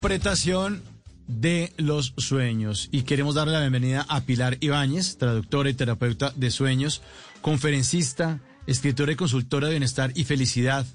[0.00, 0.80] Interpretación
[1.26, 2.88] de los sueños.
[2.92, 7.02] Y queremos darle la bienvenida a Pilar Ibáñez, traductora y terapeuta de sueños,
[7.42, 8.38] conferencista,
[8.68, 10.86] escritora y consultora de bienestar y felicidad.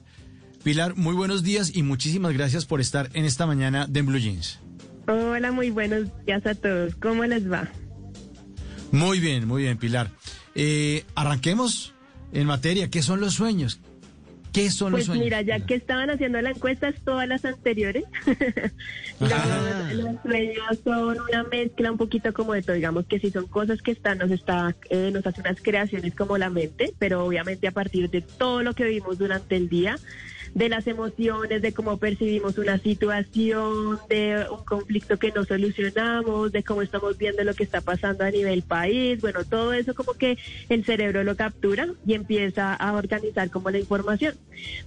[0.64, 4.62] Pilar, muy buenos días y muchísimas gracias por estar en esta mañana de Blue Jeans.
[5.10, 6.96] Hola, muy buenos días a todos.
[6.96, 7.68] ¿Cómo les va?
[8.94, 10.12] Muy bien, muy bien, Pilar.
[10.56, 11.94] Eh, arranquemos
[12.32, 12.90] en materia.
[12.90, 13.82] ¿Qué son los sueños?
[14.54, 15.26] ¿Qué son pues los sueños?
[15.26, 18.06] mira, ya que estaban haciendo la encuesta, todas las anteriores.
[19.22, 19.90] Ah.
[19.94, 23.48] los, los sueños son una mezcla un poquito como de todo, digamos que sí son
[23.48, 27.68] cosas que están, nos está, eh, nos hace unas creaciones como la mente, pero obviamente
[27.68, 29.98] a partir de todo lo que vivimos durante el día,
[30.54, 36.64] de las emociones, de cómo percibimos una situación, de un conflicto que no solucionamos, de
[36.64, 40.38] cómo estamos viendo lo que está pasando a nivel país, bueno, todo eso como que
[40.70, 44.36] el cerebro lo captura y empieza a organizar como la información.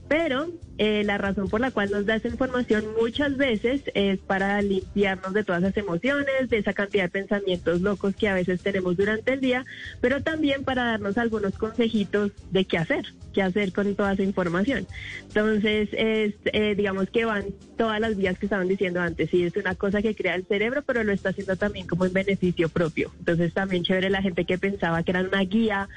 [0.08, 0.48] Pero
[0.79, 5.33] eh, la razón por la cual nos da esa información muchas veces es para limpiarnos
[5.33, 9.33] de todas esas emociones, de esa cantidad de pensamientos locos que a veces tenemos durante
[9.33, 9.65] el día,
[10.03, 14.87] pero también para darnos algunos consejitos de qué hacer, qué hacer con toda esa información.
[15.29, 17.47] Entonces, es, eh, digamos que van
[17.79, 20.83] todas las vías que estaban diciendo antes, y es una cosa que crea el cerebro,
[20.83, 23.13] pero lo está haciendo también como en beneficio propio.
[23.19, 25.89] Entonces, también chévere la gente que pensaba que era una guía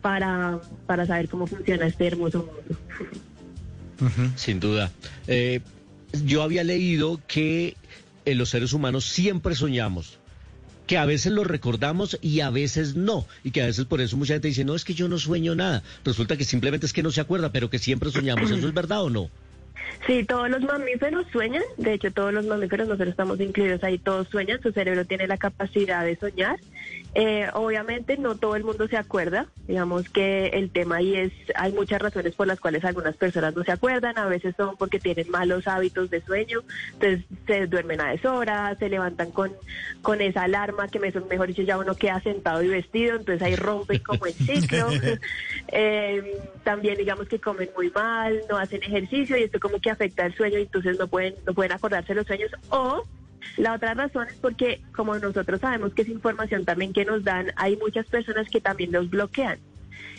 [0.00, 2.80] para, para saber cómo funciona este hermoso mundo.
[4.36, 4.90] Sin duda.
[5.26, 5.60] Eh,
[6.24, 7.76] yo había leído que
[8.24, 10.18] eh, los seres humanos siempre soñamos,
[10.86, 14.16] que a veces lo recordamos y a veces no, y que a veces por eso
[14.16, 15.82] mucha gente dice, no, es que yo no sueño nada.
[16.04, 18.50] Resulta que simplemente es que no se acuerda, pero que siempre soñamos.
[18.50, 19.30] ¿Eso es verdad o no?
[20.06, 24.28] Sí, todos los mamíferos sueñan, de hecho todos los mamíferos, nosotros estamos incluidos ahí, todos
[24.28, 26.56] sueñan, su cerebro tiene la capacidad de soñar.
[27.16, 31.72] Eh, obviamente no todo el mundo se acuerda, digamos que el tema ahí es, hay
[31.72, 35.30] muchas razones por las cuales algunas personas no se acuerdan, a veces son porque tienen
[35.30, 36.62] malos hábitos de sueño,
[36.94, 39.52] entonces se duermen a deshoras, se levantan con,
[40.02, 43.54] con esa alarma que me, mejor dicho ya uno queda sentado y vestido, entonces ahí
[43.54, 44.88] rompe como el ciclo.
[45.68, 50.26] Eh, también digamos que comen muy mal, no hacen ejercicio y esto como que afecta
[50.26, 53.04] el sueño y entonces no pueden, no pueden acordarse los sueños o
[53.56, 57.52] la otra razón es porque como nosotros sabemos que es información también que nos dan,
[57.56, 59.58] hay muchas personas que también los bloquean.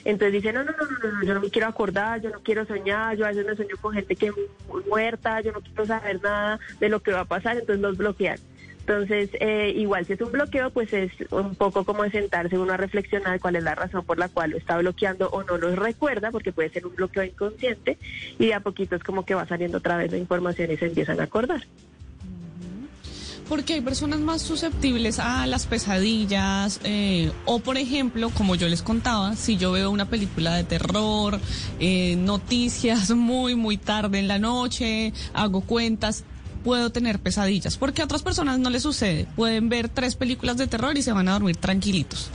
[0.06, 3.18] Entonces dicen, no, no, no, no, yo no me quiero acordar, yo no quiero soñar,
[3.18, 4.34] yo a veces me sueño con gente que es
[4.88, 8.38] muerta, yo no quiero saber nada de lo que va a pasar, entonces los bloquean.
[8.88, 12.78] Entonces, eh, igual si es un bloqueo, pues es un poco como sentarse uno a
[12.78, 16.30] reflexionar cuál es la razón por la cual lo está bloqueando o no lo recuerda,
[16.30, 17.98] porque puede ser un bloqueo inconsciente,
[18.38, 20.86] y de a poquito es como que va saliendo otra vez la información y se
[20.86, 21.66] empiezan a acordar.
[23.48, 28.82] Porque hay personas más susceptibles a las pesadillas eh, o, por ejemplo, como yo les
[28.82, 31.40] contaba, si yo veo una película de terror,
[31.80, 36.24] eh, noticias muy, muy tarde en la noche, hago cuentas,
[36.64, 37.78] puedo tener pesadillas.
[37.78, 39.28] Porque a otras personas no les sucede.
[39.36, 42.32] Pueden ver tres películas de terror y se van a dormir tranquilitos.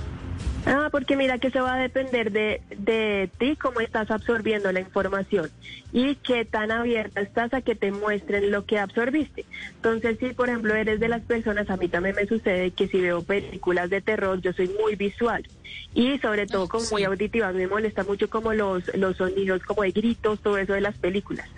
[0.66, 4.80] Ah, porque mira que eso va a depender de, de ti, cómo estás absorbiendo la
[4.80, 5.50] información
[5.92, 9.46] y qué tan abierta estás a que te muestren lo que absorbiste.
[9.76, 13.00] Entonces, si por ejemplo eres de las personas, a mí también me sucede que si
[13.00, 15.46] veo películas de terror, yo soy muy visual
[15.94, 19.92] y sobre todo como muy auditiva, me molesta mucho como los, los sonidos como de
[19.92, 21.48] gritos, todo eso de las películas.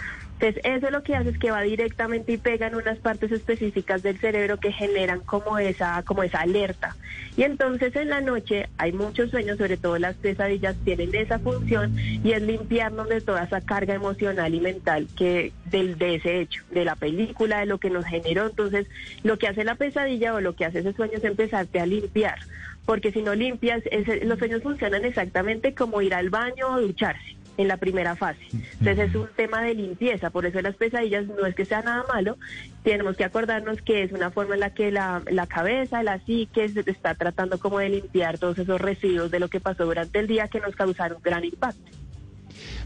[0.42, 4.03] Entonces, eso lo que hace es que va directamente y pega en unas partes específicas
[4.03, 6.97] del cerebro que generan como esa, como esa alerta.
[7.36, 11.97] Y entonces en la noche hay muchos sueños, sobre todo las pesadillas tienen esa función
[11.97, 16.64] y es limpiarnos de toda esa carga emocional y mental que del, de ese hecho,
[16.72, 18.47] de la película, de lo que nos generó.
[18.47, 18.88] Entonces,
[19.22, 22.38] lo que hace la pesadilla o lo que hace ese sueño es empezarte a limpiar.
[22.84, 27.37] Porque si no limpias, ese- los sueños funcionan exactamente como ir al baño o ducharse
[27.56, 28.40] en la primera fase.
[28.52, 32.04] Entonces es un tema de limpieza, por eso las pesadillas no es que sea nada
[32.12, 32.37] malo,
[32.82, 36.69] tenemos que acordarnos que es una forma en la que la, la cabeza, la psique
[36.69, 40.26] se está tratando como de limpiar todos esos residuos de lo que pasó durante el
[40.26, 41.90] día que nos causaron gran impacto.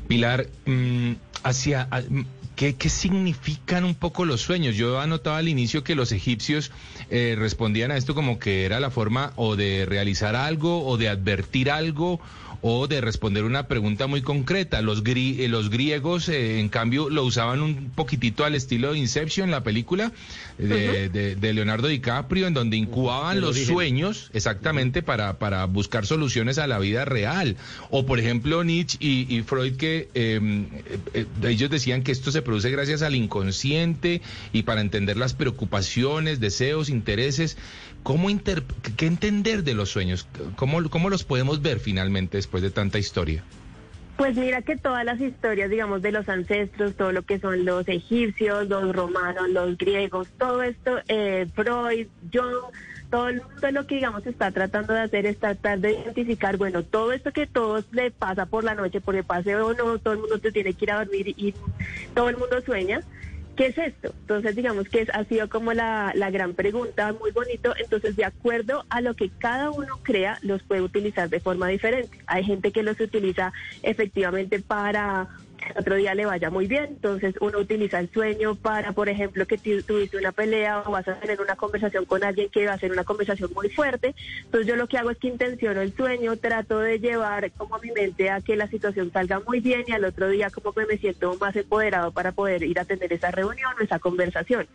[0.09, 1.13] Pilar, mm,
[1.43, 2.21] hacia, mm,
[2.55, 4.77] ¿qué, qué significan un poco los sueños?
[4.77, 6.71] Yo anotaba al inicio que los egipcios
[7.11, 11.09] eh, respondían a esto como que era la forma o de realizar algo o de
[11.09, 12.21] advertir algo
[12.63, 14.83] o de responder una pregunta muy concreta.
[14.83, 19.51] Los, eh, los griegos, eh, en cambio, lo usaban un poquitito al estilo de Inception,
[19.51, 20.13] la película
[20.59, 26.79] de, Leonardo DiCaprio, en donde incubaban los sueños exactamente para, para buscar soluciones a la
[26.79, 27.57] vida real.
[27.91, 30.67] O, por ejemplo, Nietzsche y, Freud, que em,
[31.43, 34.23] ellos decían que esto se produce gracias al inconsciente
[34.53, 37.57] y para entender las preocupaciones, deseos, intereses.
[38.07, 38.29] ¿Cómo
[38.97, 40.29] ¿Qué entender de los sueños?
[40.55, 43.43] ¿Cómo, ¿Cómo los podemos ver finalmente después de tanta historia?
[44.17, 47.89] Pues mira que todas las historias, digamos, de los ancestros, todo lo que son los
[47.89, 52.73] egipcios, los romanos, los griegos, todo esto, eh, Freud, Jung,
[53.11, 56.85] todo el mundo lo que, digamos, está tratando de hacer es tratar de identificar, bueno,
[56.85, 60.21] todo esto que todos le pasa por la noche, porque pase o no, todo el
[60.21, 61.55] mundo te tiene que ir a dormir y
[62.15, 63.01] todo el mundo sueña.
[63.57, 64.13] ¿Qué es esto?
[64.21, 67.75] Entonces, digamos que es, ha sido como la, la gran pregunta, muy bonito.
[67.79, 72.19] Entonces, de acuerdo a lo que cada uno crea, los puede utilizar de forma diferente.
[72.27, 75.29] Hay gente que los utiliza efectivamente para
[75.79, 76.85] otro día le vaya muy bien.
[76.85, 81.19] Entonces uno utiliza el sueño para, por ejemplo, que tuviste una pelea o vas a
[81.21, 84.15] tener una conversación con alguien que va a ser una conversación muy fuerte.
[84.45, 87.91] Entonces yo lo que hago es que intenciono el sueño, trato de llevar como mi
[87.93, 90.99] mente a que la situación salga muy bien y al otro día como que me
[90.99, 94.67] siento más empoderado para poder ir a tener esa reunión o esa conversación.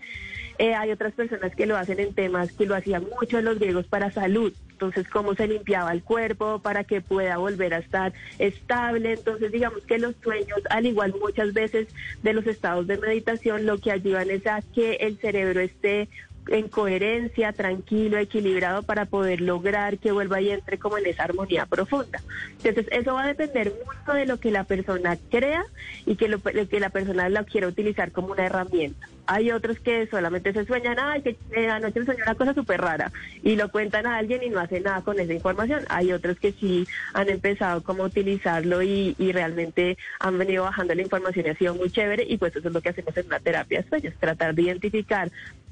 [0.58, 3.88] Eh, hay otras personas que lo hacen en temas que lo hacían mucho los griegos
[3.88, 4.54] para salud.
[4.72, 9.14] Entonces, cómo se limpiaba el cuerpo para que pueda volver a estar estable.
[9.14, 11.88] Entonces, digamos que los sueños, al igual muchas veces
[12.24, 16.10] de los estados de meditación, lo que ayudan es a que el cerebro esté
[16.48, 21.66] en coherencia, tranquilo, equilibrado para poder lograr que vuelva y entre como en esa armonía
[21.66, 22.22] profunda.
[22.64, 25.64] Entonces, eso va a depender mucho de lo que la persona crea
[26.06, 29.08] y que, lo, que la persona la quiera utilizar como una herramienta.
[29.28, 32.82] Hay otros que solamente se sueñan, ay, que eh, anoche me soñó una cosa súper
[32.82, 33.12] rara
[33.44, 35.86] y lo cuentan a alguien y no hacen nada con esa información.
[35.90, 40.96] Hay otros que sí han empezado como a utilizarlo y, y realmente han venido bajando
[40.96, 43.28] la información y ha sido muy chévere y pues eso es lo que hacemos en
[43.28, 45.32] una terapia de sueños, tratar de identificar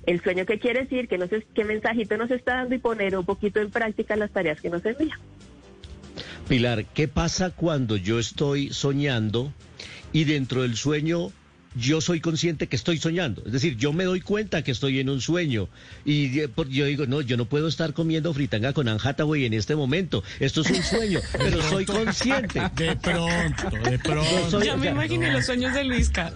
[0.09, 3.15] el sueño que quiere decir, que no sé qué mensajito nos está dando y poner
[3.15, 5.19] un poquito en práctica las tareas que nos envía.
[6.47, 9.53] Pilar, ¿qué pasa cuando yo estoy soñando
[10.11, 11.31] y dentro del sueño
[11.75, 13.43] yo soy consciente que estoy soñando.
[13.45, 15.69] Es decir, yo me doy cuenta que estoy en un sueño.
[16.03, 19.75] Y yo digo, no, yo no puedo estar comiendo fritanga con Anne Hathaway en este
[19.75, 20.23] momento.
[20.39, 22.61] Esto es un sueño, pero soy consciente.
[22.75, 24.61] De pronto, de pronto.
[24.61, 26.33] ya me imaginé los sueños de Luisca.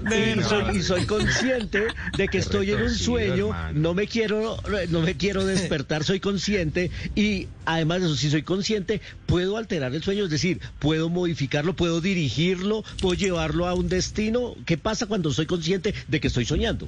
[0.74, 1.88] y, soy, consciente
[2.18, 3.50] de que estoy en un sueño.
[3.74, 4.58] No me quiero,
[4.90, 6.92] no me quiero despertar, soy consciente.
[7.16, 10.26] Y además de eso, si soy consciente, puedo alterar el sueño.
[10.26, 14.56] Es decir, puedo modificarlo, puedo dirigirlo, puedo llevarlo a un destino.
[14.66, 16.88] ¿Qué pasa cuando soy consciente de que estoy soñando.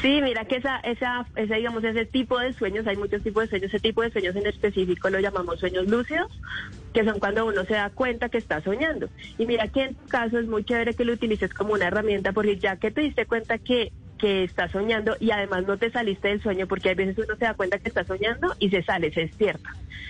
[0.00, 3.50] Sí, mira que esa, esa, ese, digamos, ese tipo de sueños, hay muchos tipos de
[3.50, 6.30] sueños, ese tipo de sueños en específico lo llamamos sueños lúcidos,
[6.94, 9.08] que son cuando uno se da cuenta que está soñando.
[9.38, 12.32] Y mira que en tu caso es muy chévere que lo utilices como una herramienta,
[12.32, 13.92] porque ya que te diste cuenta que
[14.22, 17.44] que estás soñando y además no te saliste del sueño porque a veces uno se
[17.44, 19.68] da cuenta que está soñando y se sale, se despierta.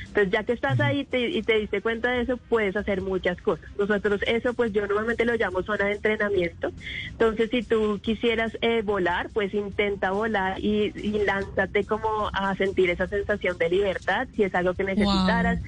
[0.08, 3.70] Entonces ya que estás ahí y te diste cuenta de eso, puedes hacer muchas cosas.
[3.78, 6.72] Nosotros eso pues yo normalmente lo llamo zona de entrenamiento.
[7.12, 10.92] Entonces si tú quisieras eh, volar, pues intenta volar y,
[11.24, 15.58] lánzate como a sentir esa sensación de libertad, si es algo que necesitaras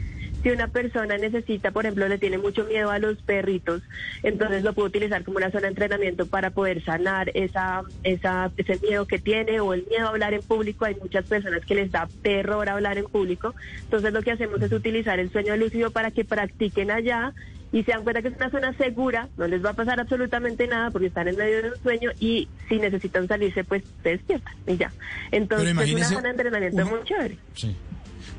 [0.44, 3.82] si una persona necesita, por ejemplo, le tiene mucho miedo a los perritos,
[4.22, 8.78] entonces lo puede utilizar como una zona de entrenamiento para poder sanar esa, esa, ese
[8.86, 10.84] miedo que tiene o el miedo a hablar en público.
[10.84, 13.54] Hay muchas personas que les da terror hablar en público.
[13.84, 17.32] Entonces lo que hacemos es utilizar el sueño lúcido para que practiquen allá
[17.72, 20.66] y se dan cuenta que es una zona segura, no les va a pasar absolutamente
[20.66, 24.54] nada porque están en medio de un sueño y si necesitan salirse, pues se despiertan
[24.66, 24.92] y ya.
[25.32, 27.38] Entonces es una zona de entrenamiento muy chévere.
[27.54, 27.74] Sí.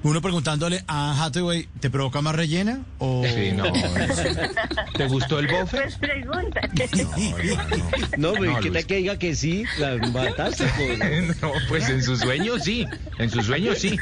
[0.06, 2.86] Uno preguntándole a Hathaway, ¿te provoca más rellena?
[3.00, 3.24] O...
[3.26, 3.64] Sí, no.
[4.96, 5.78] ¿Te gustó el bofe?
[5.82, 6.62] Pues pregunta.
[8.20, 9.64] No, no, ¿qué tal que diga que sí?
[9.80, 10.66] La mataste.
[10.78, 11.38] Pues.
[11.42, 12.86] No, pues en sus sueños sí.
[13.18, 13.98] En sus sueños sí.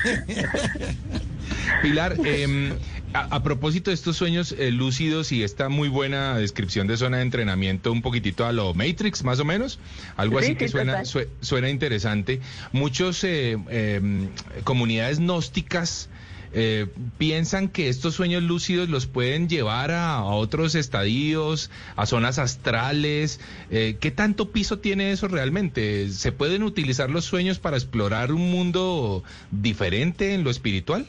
[1.82, 2.74] Pilar, eh,
[3.14, 7.24] a, propósito de estos sueños eh, lúcidos y esta muy buena descripción de zona de
[7.24, 9.80] entrenamiento, un poquitito a lo Matrix, más o menos,
[10.18, 11.04] algo así que suena,
[11.42, 12.42] suena interesante.
[12.72, 14.30] Muchos eh, em,
[14.64, 16.10] comunidades gnósticas
[16.56, 23.40] eh, piensan que estos sueños lúcidos los pueden llevar a, otros estadios, a zonas astrales.
[23.70, 26.10] ¿Qué tanto piso tiene eso realmente?
[26.10, 31.08] ¿Se pueden utilizar los sueños para explorar un mundo diferente en lo espiritual?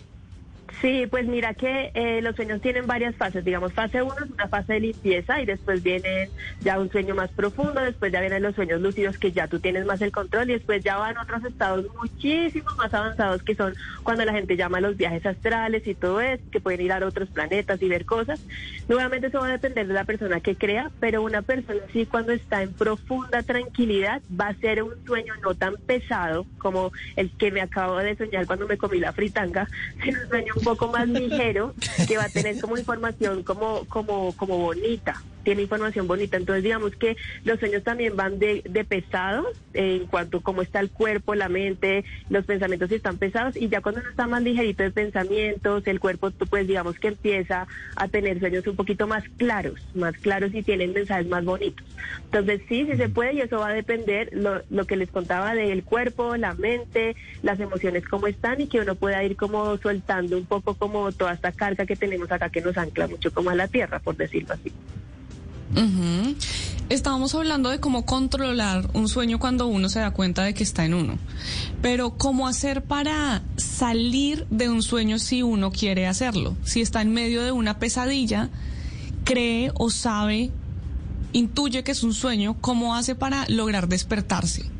[0.84, 3.42] Sí, pues mira que eh, los sueños tienen varias fases.
[3.42, 6.28] Digamos, fase 1 es una fase de limpieza y después viene
[6.60, 9.86] ya un sueño más profundo, después ya vienen los sueños lúcidos que ya tú tienes
[9.86, 14.26] más el control y después ya van otros estados muchísimo más avanzados que son cuando
[14.26, 17.80] la gente llama los viajes astrales y todo eso, que pueden ir a otros planetas
[17.80, 18.38] y ver cosas.
[18.86, 22.32] Nuevamente eso va a depender de la persona que crea, pero una persona sí cuando
[22.32, 27.50] está en profunda tranquilidad va a ser un sueño no tan pesado como el que
[27.50, 29.66] me acabo de soñar cuando me comí la fritanga,
[30.04, 31.74] sino un sueño un poco más ligero
[32.06, 36.36] que va a tener como información como, como, como bonita tiene información bonita.
[36.36, 40.80] Entonces, digamos que los sueños también van de, de pesados en cuanto a cómo está
[40.80, 44.82] el cuerpo, la mente, los pensamientos están pesados y ya cuando uno está más ligerito
[44.82, 49.80] de pensamientos, el cuerpo, pues digamos que empieza a tener sueños un poquito más claros,
[49.94, 51.86] más claros y tienen mensajes más bonitos.
[52.24, 55.54] Entonces, sí, sí se puede y eso va a depender lo, lo que les contaba
[55.54, 60.36] del cuerpo, la mente, las emociones cómo están y que uno pueda ir como soltando
[60.36, 63.54] un poco como toda esta carga que tenemos acá que nos ancla mucho como a
[63.54, 64.72] la tierra, por decirlo así.
[66.90, 70.84] Estábamos hablando de cómo controlar un sueño cuando uno se da cuenta de que está
[70.84, 71.18] en uno.
[71.80, 76.56] Pero ¿cómo hacer para salir de un sueño si uno quiere hacerlo?
[76.62, 78.50] Si está en medio de una pesadilla,
[79.24, 80.50] cree o sabe,
[81.32, 84.70] intuye que es un sueño, ¿cómo hace para lograr despertarse?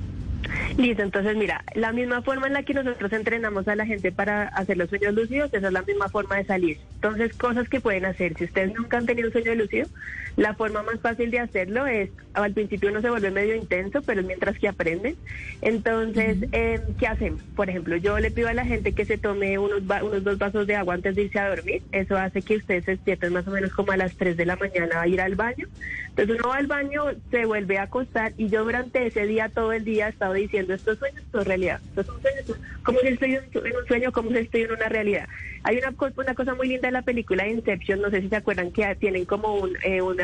[0.77, 4.49] Listo, entonces mira, la misma forma en la que nosotros entrenamos a la gente para
[4.49, 6.79] hacer los sueños lúcidos, esa es la misma forma de salir.
[6.97, 9.89] Entonces, cosas que pueden hacer, si ustedes nunca han tenido un sueño lúcido,
[10.37, 14.21] la forma más fácil de hacerlo es, al principio uno se vuelve medio intenso, pero
[14.21, 15.15] es mientras que aprenden.
[15.63, 17.41] Entonces, eh, ¿qué hacemos?
[17.55, 20.67] Por ejemplo, yo le pido a la gente que se tome unos, unos dos vasos
[20.67, 21.83] de agua antes de irse a dormir.
[21.93, 24.57] Eso hace que ustedes se despierten más o menos como a las 3 de la
[24.57, 25.69] mañana a ir al baño.
[26.09, 29.73] Entonces uno va al baño, se vuelve a acostar y yo durante ese día, todo
[29.73, 31.81] el día, he estado diciendo estos sueños, esto es realidad.
[31.89, 35.29] Estos son sueños, como si estoy en un sueño, como si estoy en una realidad.
[35.65, 38.71] Hay una, una cosa muy linda de la película Inception, no sé si se acuerdan
[38.71, 40.24] que tienen como un, eh, una,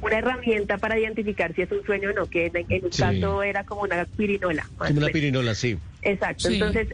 [0.00, 3.64] una herramienta para identificar si es un sueño o no, que en, un caso era
[3.64, 4.66] como una pirinola.
[4.76, 5.78] Como una pirinola, sí.
[6.02, 6.88] Exacto, entonces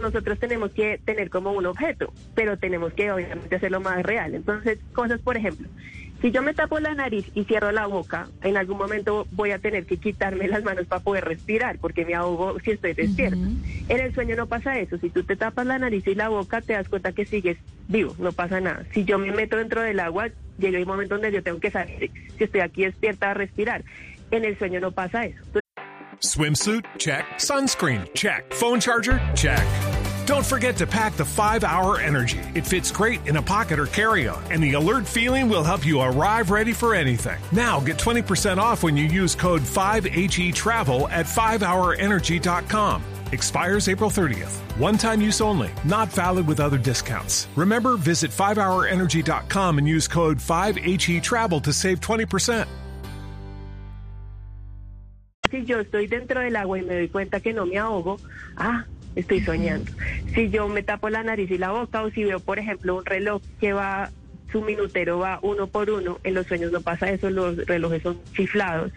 [0.00, 4.34] nosotros tenemos que tener como un objeto, pero tenemos que obviamente hacerlo más real.
[4.34, 5.66] Entonces, cosas, por ejemplo,
[6.20, 9.58] si yo me tapo la nariz y cierro la boca, en algún momento voy a
[9.58, 13.38] tener que quitarme las manos para poder respirar, porque me ahogo si estoy despierta.
[13.88, 14.98] En el sueño no pasa eso.
[14.98, 17.56] Si tú te tapas la nariz y la boca, te das cuenta que sigues
[17.88, 18.84] vivo, no pasa nada.
[18.92, 22.10] Si yo me meto dentro del agua, llega un momento donde yo tengo que salir,
[22.36, 23.84] si estoy aquí despierta a respirar.
[24.30, 25.42] En el sueño no pasa eso.
[26.20, 26.84] Swimsuit?
[26.98, 27.24] Check.
[27.38, 28.04] Sunscreen?
[28.14, 28.52] Check.
[28.52, 29.18] Phone charger?
[29.34, 29.99] Check.
[30.30, 32.38] Don't forget to pack the 5 Hour Energy.
[32.54, 35.84] It fits great in a pocket or carry on, and the alert feeling will help
[35.84, 37.40] you arrive ready for anything.
[37.50, 43.02] Now get 20% off when you use code 5HE Travel at 5hourenergy.com.
[43.32, 44.54] Expires April 30th.
[44.78, 47.48] One time use only, not valid with other discounts.
[47.56, 52.68] Remember, visit 5hourenergy.com and use code 5HE Travel to save 20%.
[55.50, 58.20] Si yo estoy dentro del agua y me doy cuenta que no me ahogo,
[58.56, 58.84] ah,
[59.16, 59.90] estoy soñando.
[60.34, 63.04] Si yo me tapo la nariz y la boca o si veo, por ejemplo, un
[63.04, 64.10] reloj que va,
[64.50, 68.20] su minutero va uno por uno, en los sueños no pasa eso, los relojes son
[68.34, 68.92] chiflados.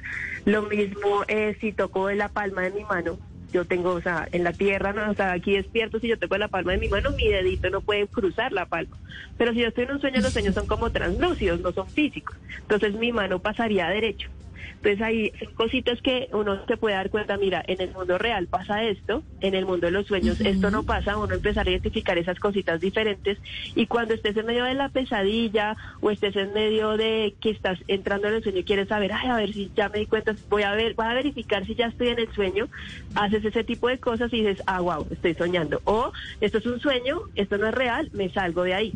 [0.46, 3.18] Lo mismo es si toco de la palma de mi mano,
[3.54, 6.38] yo tengo, o sea, en la tierra, no, o sea, aquí despierto, si yo toco
[6.38, 8.98] la palma de mi mano, mi dedito no puede cruzar la palma.
[9.38, 12.36] Pero si yo estoy en un sueño, los sueños son como translúcidos, no son físicos.
[12.62, 14.30] Entonces mi mano pasaría derecho.
[14.78, 18.84] Entonces hay cositas que uno se puede dar cuenta, mira, en el mundo real pasa
[18.84, 22.40] esto, en el mundo de los sueños esto no pasa, uno empezar a identificar esas
[22.40, 23.38] cositas diferentes
[23.76, 27.80] y cuando estés en medio de la pesadilla o estés en medio de que estás
[27.88, 30.36] entrando en el sueño y quieres saber, ay, a ver si ya me di cuenta,
[30.50, 32.68] voy a ver, voy a verificar si ya estoy en el sueño,
[33.16, 35.82] haces ese tipo de cosas y dices, ah, wow, estoy soñando.
[35.86, 38.94] O esto es un sueño, esto no es real, me salgo de ahí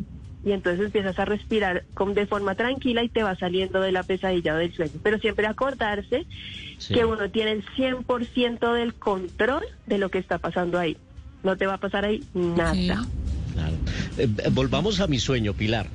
[0.48, 4.04] y entonces empiezas a respirar con, de forma tranquila y te va saliendo de la
[4.04, 4.94] pesadilla o del sueño.
[5.04, 6.26] Pero siempre acordarse
[6.88, 10.96] que uno tiene el 100% del control de lo que está pasando ahí.
[11.44, 13.06] No te va a pasar ahí nada.
[14.18, 15.88] Eh, volvamos a mi sueño, Pilar.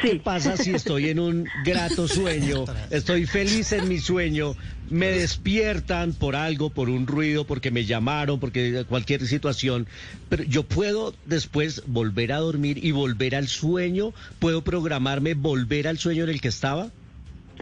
[0.00, 2.64] ¿Qué pasa si estoy en un grato sueño?
[2.90, 4.54] Estoy feliz en mi sueño,
[4.90, 9.86] me despiertan por algo, por un ruido, porque me llamaron, porque cualquier situación,
[10.28, 15.98] pero yo puedo después volver a dormir y volver al sueño, puedo programarme volver al
[15.98, 16.90] sueño en el que estaba.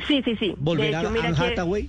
[0.08, 0.54] Sí, sí, sí.
[0.58, 1.88] Volver a Anne Hathaway.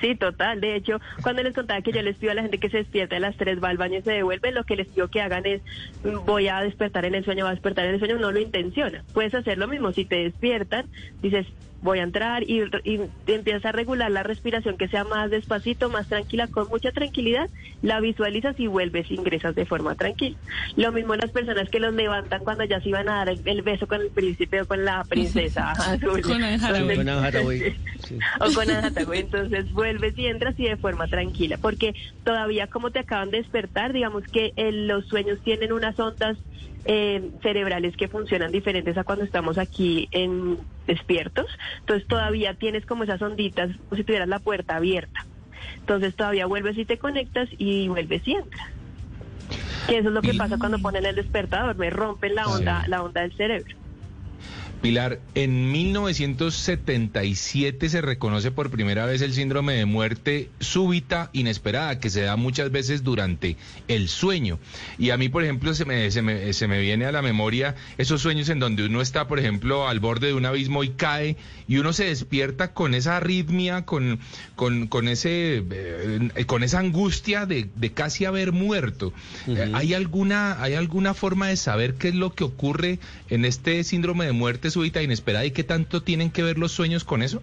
[0.00, 0.60] Sí, total.
[0.60, 3.16] De hecho, cuando les contaba que yo les pido a la gente que se despierte
[3.16, 5.44] a las tres, va al baño y se devuelve, lo que les pido que hagan
[5.44, 5.60] es,
[6.04, 8.40] mm, voy a despertar en el sueño, voy a despertar en el sueño, no lo
[8.40, 9.04] intenciona.
[9.12, 9.92] Puedes hacer lo mismo.
[9.92, 10.86] Si te despiertan,
[11.20, 11.46] dices,
[11.82, 16.08] voy a entrar y, y empiezas a regular la respiración que sea más despacito, más
[16.08, 17.48] tranquila, con mucha tranquilidad,
[17.82, 20.36] la visualizas y vuelves, ingresas de forma tranquila.
[20.76, 23.86] Lo mismo las personas que los levantan cuando ya se iban a dar el, beso
[23.86, 26.20] con el príncipe o con la princesa azul.
[26.22, 26.96] Con Anne Hathaway.
[26.96, 28.18] Con Anne sí.
[28.40, 28.90] o con Anne.
[29.12, 31.94] Entonces vuelves y entras y de forma tranquila, porque
[32.24, 36.36] todavía como te acaban de despertar, digamos que eh, los sueños tienen unas ondas
[36.84, 40.58] eh, cerebrales que funcionan diferentes a cuando estamos aquí en
[40.90, 41.46] despiertos.
[41.80, 45.24] Entonces todavía tienes como esas onditas, como si tuvieras la puerta abierta.
[45.78, 48.68] Entonces todavía vuelves y te conectas y vuelves y entras.
[49.88, 53.02] Que eso es lo que pasa cuando ponen el despertador, me rompen la onda, la
[53.02, 53.79] onda del cerebro.
[54.80, 62.08] Pilar, en 1977 se reconoce por primera vez el síndrome de muerte súbita inesperada que
[62.08, 63.58] se da muchas veces durante
[63.88, 64.58] el sueño.
[64.98, 67.74] Y a mí, por ejemplo, se me, se me, se me viene a la memoria
[67.98, 71.36] esos sueños en donde uno está, por ejemplo, al borde de un abismo y cae
[71.68, 74.18] y uno se despierta con esa arritmia, con,
[74.56, 79.12] con, con ese, eh, con esa angustia de, de casi haber muerto.
[79.46, 83.84] Eh, ¿Hay, alguna, ¿Hay alguna forma de saber qué es lo que ocurre en este
[83.84, 87.42] síndrome de muerte súbita inesperada y qué tanto tienen que ver los sueños con eso?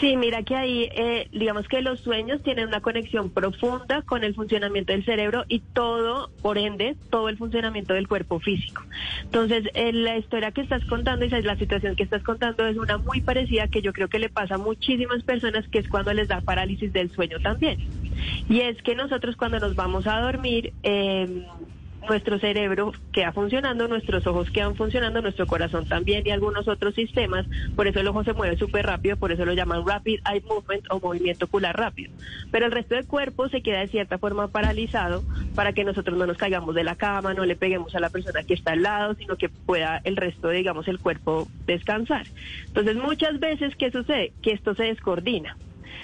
[0.00, 4.34] Sí, mira que ahí, eh, digamos que los sueños tienen una conexión profunda con el
[4.34, 8.82] funcionamiento del cerebro y todo, por ende, todo el funcionamiento del cuerpo físico.
[9.22, 12.98] Entonces, eh, la historia que estás contando y la situación que estás contando es una
[12.98, 16.26] muy parecida que yo creo que le pasa a muchísimas personas, que es cuando les
[16.26, 17.78] da parálisis del sueño también.
[18.48, 21.46] Y es que nosotros cuando nos vamos a dormir, eh,
[22.08, 27.46] nuestro cerebro queda funcionando, nuestros ojos quedan funcionando, nuestro corazón también y algunos otros sistemas.
[27.76, 30.84] Por eso el ojo se mueve súper rápido, por eso lo llaman rapid eye movement
[30.90, 32.12] o movimiento ocular rápido.
[32.50, 35.22] Pero el resto del cuerpo se queda de cierta forma paralizado
[35.54, 38.42] para que nosotros no nos caigamos de la cama, no le peguemos a la persona
[38.42, 42.26] que está al lado, sino que pueda el resto, digamos, el cuerpo descansar.
[42.66, 44.32] Entonces, muchas veces, ¿qué sucede?
[44.42, 45.56] Que esto se descoordina.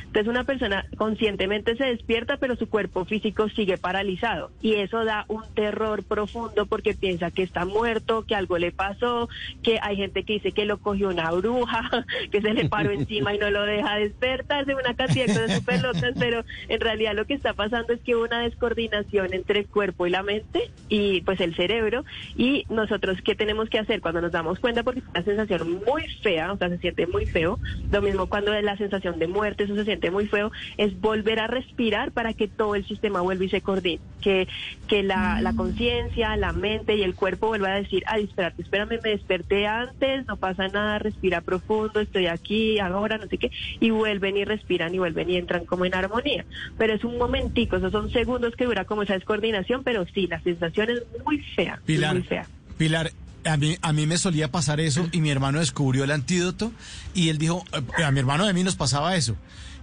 [0.06, 4.50] Entonces una persona conscientemente se despierta, pero su cuerpo físico sigue paralizado.
[4.62, 9.28] Y eso da un terror profundo porque piensa que está muerto, que algo le pasó,
[9.62, 11.88] que hay gente que dice que lo cogió una bruja,
[12.30, 15.82] que se le paró encima y no lo deja despertarse, una cantidad de cosas súper
[15.82, 19.66] locas, pero en realidad lo que está pasando es que hubo una descoordinación entre el
[19.66, 22.04] cuerpo y la mente y pues el cerebro.
[22.36, 24.82] Y nosotros, ¿qué tenemos que hacer cuando nos damos cuenta?
[24.82, 27.58] Porque es una sensación muy fea, o sea, se siente muy feo.
[27.90, 31.40] Lo mismo cuando es la sensación de muerte, eso se siente muy feo, es volver
[31.40, 34.48] a respirar para que todo el sistema vuelva y se coordine, que,
[34.86, 39.00] que la, la conciencia, la mente y el cuerpo vuelva a decir, ay, espérate, espérame,
[39.02, 43.90] me desperté antes, no pasa nada, respira profundo, estoy aquí, ahora, no sé qué, y
[43.90, 46.44] vuelven y respiran y vuelven y entran como en armonía.
[46.76, 50.40] Pero es un momentico, esos son segundos que dura como esa descoordinación, pero sí, la
[50.40, 52.46] sensación es muy fea, Pilar, muy fea.
[52.76, 53.10] Pilar,
[53.44, 56.72] a mí, a mí me solía pasar eso y mi hermano descubrió el antídoto
[57.14, 59.36] y él dijo, eh, a mi hermano de mí nos pasaba eso.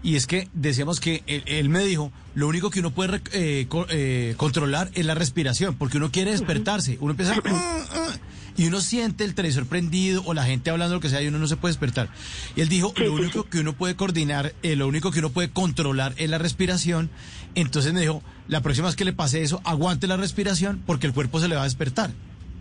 [0.05, 3.65] Y es que decíamos que él, él me dijo, lo único que uno puede eh,
[3.67, 7.33] co- eh, controlar es la respiración, porque uno quiere despertarse, uno empieza
[8.57, 11.39] y uno siente el televisor prendido o la gente hablando lo que sea y uno
[11.39, 12.09] no se puede despertar.
[12.55, 15.49] Y él dijo, lo único que uno puede coordinar, eh, lo único que uno puede
[15.49, 17.09] controlar es la respiración.
[17.55, 21.13] Entonces me dijo, la próxima vez que le pase eso, aguante la respiración porque el
[21.13, 22.11] cuerpo se le va a despertar.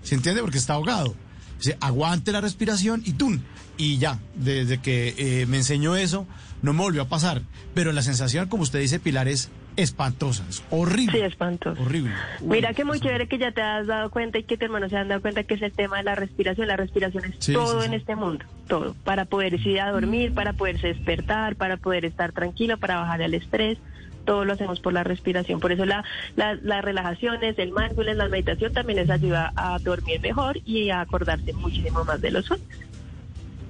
[0.02, 0.40] ¿Se entiende?
[0.40, 1.14] Porque está ahogado.
[1.58, 3.40] Dice, aguante la respiración y ¡tum!
[3.76, 6.26] Y ya, desde que eh, me enseñó eso,
[6.62, 7.42] no me volvió a pasar.
[7.74, 11.18] Pero la sensación, como usted dice, Pilar, es espantosa, es horrible.
[11.18, 11.82] Sí, espantoso.
[11.82, 12.12] Horrible.
[12.40, 14.96] Mira que muy chévere que ya te has dado cuenta y que tu hermano se
[14.96, 16.68] han dado cuenta que es el tema de la respiración.
[16.68, 18.94] La respiración es Sí, todo sí, en este mundo, todo.
[19.04, 23.34] Para poder ir a dormir, para poderse despertar, para poder estar tranquilo, para bajar el
[23.34, 23.78] estrés.
[24.24, 25.60] Todo lo hacemos por la respiración.
[25.60, 26.04] Por eso la,
[26.36, 31.00] la- las relajaciones, el mindfulness, la meditación también les ayuda a dormir mejor y a
[31.02, 32.66] acordarse muchísimo más de los sueños.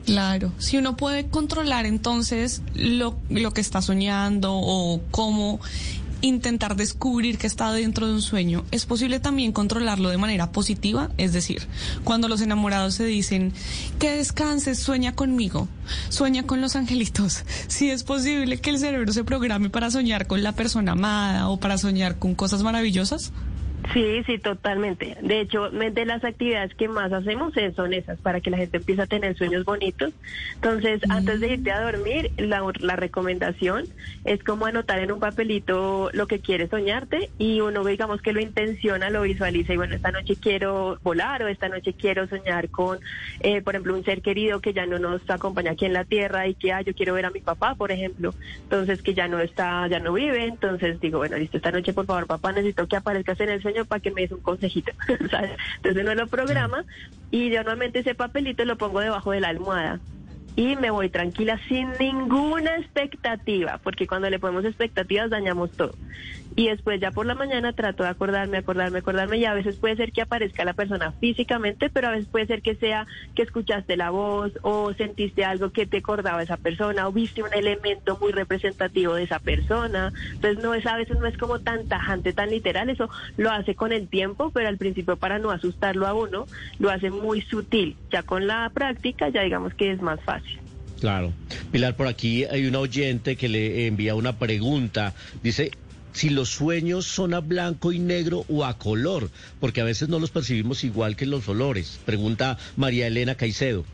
[0.07, 5.61] Claro, si uno puede controlar entonces lo, lo que está soñando o cómo
[6.25, 11.11] intentar descubrir que está dentro de un sueño, es posible también controlarlo de manera positiva,
[11.19, 11.69] es decir,
[12.03, 13.53] cuando los enamorados se dicen
[13.99, 15.69] que descanses, sueña conmigo,
[16.09, 20.43] sueña con los angelitos, si es posible que el cerebro se programe para soñar con
[20.43, 23.33] la persona amada o para soñar con cosas maravillosas.
[23.92, 25.16] Sí, sí, totalmente.
[25.20, 29.03] De hecho, de las actividades que más hacemos son esas, para que la gente empiece
[29.03, 30.12] a tener sueños bonitos.
[30.55, 33.85] Entonces, antes de irte a dormir, la, la recomendación
[34.25, 38.40] es como anotar en un papelito lo que quieres soñarte y uno, digamos que lo
[38.40, 42.99] intenciona, lo visualiza y bueno, esta noche quiero volar o esta noche quiero soñar con,
[43.40, 46.49] eh, por ejemplo, un ser querido que ya no nos acompaña aquí en la tierra
[46.49, 49.40] y que, ah, yo quiero ver a mi papá, por ejemplo, entonces que ya no
[49.40, 52.97] está, ya no vive, entonces digo, bueno, listo, esta noche por favor, papá, necesito que
[52.97, 54.93] aparezcas en el sueño para que me des un consejito,
[55.31, 55.57] ¿sabes?
[55.77, 56.85] Entonces uno lo programa
[57.31, 60.01] y yo normalmente ese papelito lo pongo debajo de la almohada
[60.57, 65.95] y me voy tranquila sin ninguna expectativa, porque cuando le ponemos expectativas dañamos todo.
[66.57, 69.97] Y después ya por la mañana trato de acordarme, acordarme, acordarme y a veces puede
[69.97, 73.97] ser que aparezca la persona físicamente, pero a veces puede ser que sea que escuchaste
[73.97, 78.33] la voz o sentiste algo que te acordaba esa persona o viste un elemento muy
[78.33, 80.12] representativo de esa persona.
[80.33, 83.75] Entonces no es a veces no es como tan tajante, tan literal, eso lo hace
[83.75, 86.47] con el tiempo, pero al principio para no asustarlo a uno,
[86.79, 87.97] lo hace muy sutil.
[88.12, 90.61] Ya con la práctica ya digamos que es más fácil.
[91.01, 91.33] Claro.
[91.71, 95.12] Pilar, por aquí hay una oyente que le envía una pregunta.
[95.43, 95.73] Dice,
[96.14, 99.29] si los sueños son a blanco y negro o a color,
[99.61, 102.00] porque a veces no los percibimos igual que los olores.
[102.07, 103.85] Pregunta María Elena Caicedo.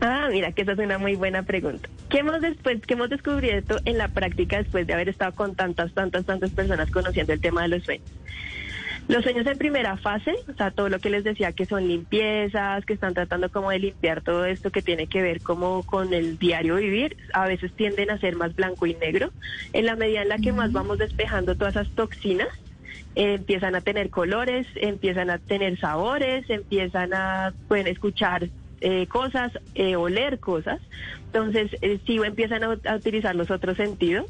[0.00, 1.88] Ah, mira, que esa es una muy buena pregunta.
[2.10, 5.92] ¿Qué hemos después, qué hemos descubierto en la práctica después de haber estado con tantas,
[5.94, 8.08] tantas, tantas personas conociendo el tema de los sueños?
[9.12, 12.82] Los sueños en primera fase, o sea, todo lo que les decía que son limpiezas,
[12.86, 16.38] que están tratando como de limpiar todo esto que tiene que ver como con el
[16.38, 19.30] diario vivir, a veces tienden a ser más blanco y negro.
[19.74, 22.48] En la medida en la que más vamos despejando todas esas toxinas,
[23.14, 28.48] eh, empiezan a tener colores, empiezan a tener sabores, empiezan a, pueden escuchar
[28.80, 30.80] eh, cosas, eh, oler cosas.
[31.26, 31.70] Entonces,
[32.06, 34.24] sí empiezan a, a utilizar los otros sentidos,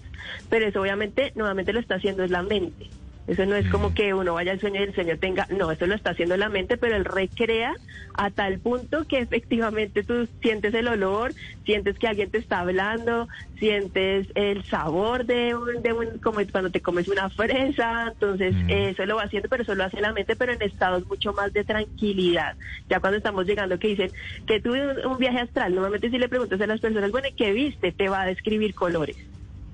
[0.50, 2.88] pero eso obviamente nuevamente lo está haciendo es la mente.
[3.26, 5.86] Eso no es como que uno vaya al sueño y el sueño tenga, no, eso
[5.86, 7.72] lo está haciendo la mente, pero él recrea
[8.14, 11.32] a tal punto que efectivamente tú sientes el olor,
[11.64, 13.28] sientes que alguien te está hablando,
[13.60, 19.06] sientes el sabor de un, de un como cuando te comes una fresa, entonces eso
[19.06, 21.62] lo va haciendo, pero eso lo hace la mente, pero en estados mucho más de
[21.62, 22.56] tranquilidad.
[22.90, 24.10] Ya cuando estamos llegando que dicen
[24.46, 27.92] que tuve un, viaje astral, normalmente si le preguntas a las personas, bueno, ¿qué viste?
[27.92, 29.16] Te va a describir colores,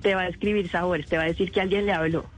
[0.03, 2.29] te va a describir sabores, te va a decir que alguien le habló.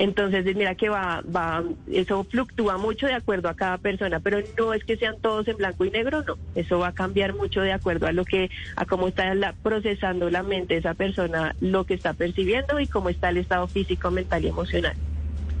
[0.00, 4.72] Entonces, mira que va, va, eso fluctúa mucho de acuerdo a cada persona, pero no
[4.72, 6.36] es que sean todos en blanco y negro, no.
[6.54, 10.30] Eso va a cambiar mucho de acuerdo a lo que, a cómo está la, procesando
[10.30, 14.44] la mente esa persona, lo que está percibiendo y cómo está el estado físico, mental
[14.44, 14.94] y emocional.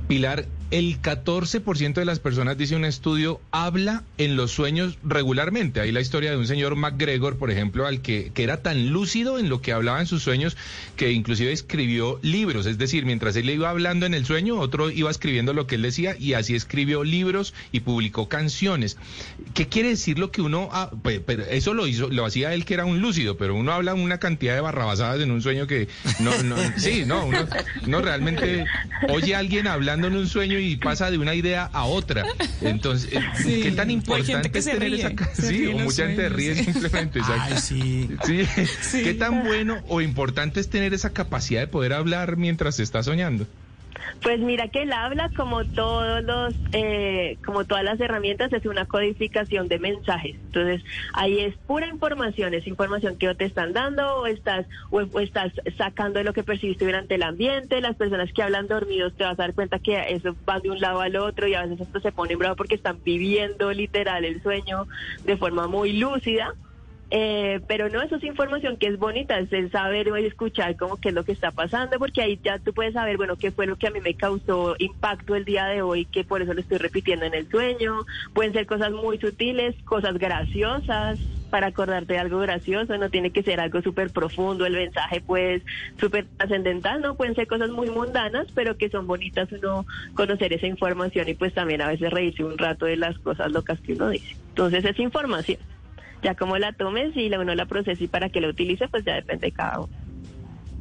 [0.06, 5.80] Pilar, el 14% de las personas, dice un estudio, habla en los sueños regularmente.
[5.80, 9.38] Hay la historia de un señor McGregor, por ejemplo, al que, que era tan lúcido
[9.38, 10.56] en lo que hablaba en sus sueños
[10.96, 12.66] que inclusive escribió libros.
[12.66, 15.82] Es decir, mientras él iba hablando en el sueño, otro iba escribiendo lo que él
[15.82, 18.98] decía y así escribió libros y publicó canciones.
[19.54, 20.68] ¿Qué quiere decir lo que uno...
[21.02, 24.18] pero eso lo hizo, lo hacía él que era un lúcido, pero uno habla una
[24.18, 25.88] cantidad de barrabasadas en un sueño que
[26.20, 27.46] no, no sí, no, uno,
[27.86, 28.66] no realmente
[29.08, 32.24] oye a alguien hablando en un sueño y pasa de una idea a otra.
[32.60, 33.20] Entonces, eh,
[33.62, 37.20] ¿qué tan importante es tener esa Sí, o mucha gente ríe simplemente.
[37.60, 38.08] sí.
[38.80, 39.02] sí.
[39.02, 43.02] ¿Qué tan bueno o importante es tener esa capacidad de poder hablar mientras se está
[43.02, 43.46] soñando?
[44.22, 48.86] Pues mira que él habla como todos los, eh, como todas las herramientas, es una
[48.86, 50.36] codificación de mensajes.
[50.46, 50.82] Entonces
[51.12, 56.18] ahí es pura información, es información que te están dando o estás o, estás sacando
[56.18, 57.80] de lo que percibiste durante el ambiente.
[57.80, 60.80] Las personas que hablan dormidos te vas a dar cuenta que eso va de un
[60.80, 64.42] lado al otro y a veces esto se pone bravo porque están viviendo literal el
[64.42, 64.86] sueño
[65.24, 66.54] de forma muy lúcida.
[67.10, 70.98] Eh, pero no, eso es información que es bonita, es el saber o escuchar como
[70.98, 73.66] qué es lo que está pasando, porque ahí ya tú puedes saber, bueno, qué fue
[73.66, 76.60] lo que a mí me causó impacto el día de hoy, que por eso lo
[76.60, 78.04] estoy repitiendo en el sueño.
[78.34, 81.18] Pueden ser cosas muy sutiles, cosas graciosas,
[81.48, 85.62] para acordarte de algo gracioso, no tiene que ser algo súper profundo, el mensaje pues
[85.98, 90.66] súper trascendental, no, pueden ser cosas muy mundanas, pero que son bonitas uno conocer esa
[90.66, 94.10] información y pues también a veces reírse un rato de las cosas locas que uno
[94.10, 94.36] dice.
[94.50, 95.58] Entonces es información.
[96.22, 99.14] Ya como la tomes y uno la procese y para que la utilice, pues ya
[99.14, 99.88] depende de cada uno.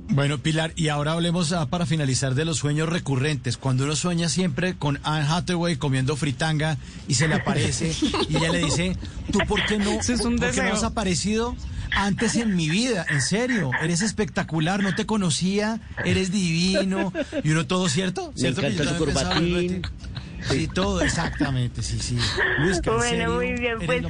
[0.10, 3.58] Bueno, Pilar, y ahora hablemos ah, para finalizar de los sueños recurrentes.
[3.58, 7.94] Cuando uno sueña siempre con Anne Hathaway comiendo fritanga y se le aparece
[8.30, 8.96] y ella le dice,
[9.32, 11.56] ¿tú por qué no, ¿por qué no has aparecido
[11.92, 13.06] antes en mi vida?
[13.10, 17.12] En serio, eres espectacular, no te conocía, eres divino.
[17.44, 18.32] Y uno todo, ¿cierto?
[18.36, 19.06] ¿Cierto Me encanta tu
[20.50, 22.18] Sí, todo, exactamente, sí, sí.
[22.60, 24.04] Luis, bueno, muy bien, pues.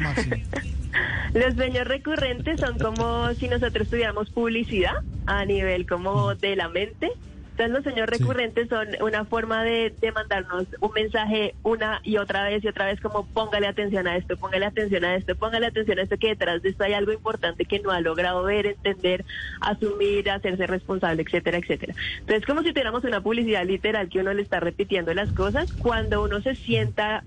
[1.38, 4.96] Los sueños recurrentes son como si nosotros tuviéramos publicidad
[5.28, 7.12] a nivel como de la mente.
[7.52, 12.64] Entonces los sueños recurrentes son una forma de, mandarnos un mensaje una y otra vez
[12.64, 16.04] y otra vez como póngale atención a esto, póngale atención a esto, póngale atención a
[16.04, 19.24] esto, que detrás de esto hay algo importante que no ha logrado ver, entender,
[19.62, 21.94] asumir, hacerse responsable, etcétera, etcétera.
[22.20, 26.24] Entonces como si tuviéramos una publicidad literal que uno le está repitiendo las cosas, cuando
[26.24, 27.24] uno se sienta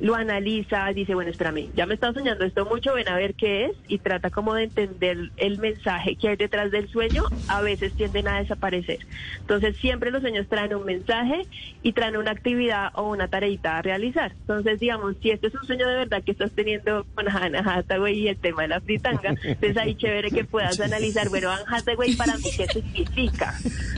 [0.00, 3.66] lo analiza, dice, bueno, espérame, ya me estado soñando esto mucho, ven a ver qué
[3.66, 7.92] es y trata como de entender el mensaje que hay detrás del sueño, a veces
[7.94, 8.98] tienden a desaparecer.
[9.40, 11.46] Entonces siempre los sueños traen un mensaje
[11.82, 14.32] y traen una actividad o una tareita a realizar.
[14.32, 18.18] Entonces, digamos, si este es un sueño de verdad que estás teniendo con Anne Hathaway
[18.18, 22.14] y el tema de la fritanga, entonces ahí chévere que puedas analizar, bueno, Anne Hathaway
[22.16, 23.54] para mí, ¿qué significa?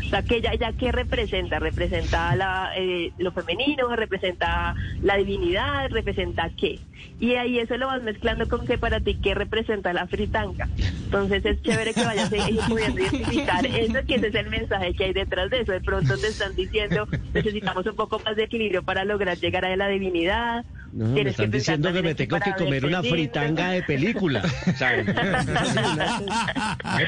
[0.06, 1.58] O sea, que ella, ella ¿qué representa?
[1.58, 3.94] ¿Representa la, eh, lo femenino?
[3.96, 5.85] ¿Representa la divinidad?
[5.88, 6.78] ¿Representa qué?
[7.18, 10.68] Y ahí eso lo vas mezclando con que para ti, ¿qué representa la fritanga?
[11.04, 15.12] Entonces es chévere que vayas pudiendo identificar eso, que ese es el mensaje que hay
[15.12, 15.72] detrás de eso.
[15.72, 19.76] De pronto te están diciendo, necesitamos un poco más de equilibrio para lograr llegar a
[19.76, 20.64] la divinidad
[20.96, 24.40] no, me están diciendo que me tengo que comer una fritanga de película.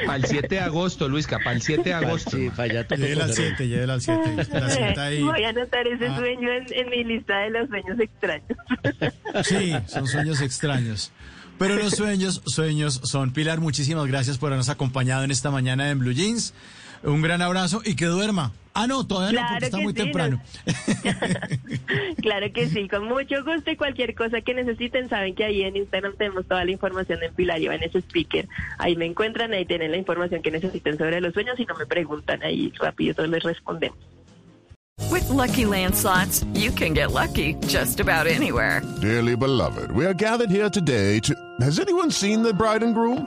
[0.06, 2.36] para el 7 de agosto, Luisca, para el 7 de agosto.
[2.36, 4.20] Sí, para allá Llévela al 7, llévela al 7.
[5.22, 6.18] Voy a anotar ese ah.
[6.18, 8.58] sueño en, en mi lista de los sueños extraños.
[9.44, 11.10] Sí, son sueños extraños.
[11.58, 13.32] Pero los sueños, sueños son.
[13.32, 16.52] Pilar, muchísimas gracias por habernos acompañado en esta mañana en Blue Jeans.
[17.02, 18.52] Un gran abrazo y que duerma.
[18.74, 20.40] Ah, no, todavía no, porque está muy temprano.
[22.22, 25.76] claro que sí, con mucho gusto y cualquier cosa que necesiten, saben que ahí en
[25.76, 28.48] Instagram tenemos toda la información en Pilar y en ese speaker.
[28.78, 31.86] Ahí me encuentran, ahí tienen la información que necesiten sobre los sueños y no me
[31.86, 33.98] preguntan, ahí rápido les respondemos.
[35.10, 38.82] With lucky landslots, you can get lucky just about anywhere.
[39.00, 41.34] Dearly beloved, we are gathered here today to.
[41.60, 43.26] Has anyone seen the bride and groom?